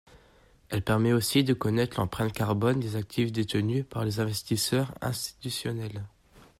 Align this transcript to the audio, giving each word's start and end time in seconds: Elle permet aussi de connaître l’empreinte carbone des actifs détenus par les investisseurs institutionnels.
Elle 0.69 0.81
permet 0.81 1.13
aussi 1.13 1.43
de 1.43 1.53
connaître 1.53 1.99
l’empreinte 1.99 2.33
carbone 2.33 2.79
des 2.79 2.95
actifs 2.95 3.31
détenus 3.31 3.85
par 3.87 4.03
les 4.03 4.19
investisseurs 4.19 4.95
institutionnels. 4.99 6.01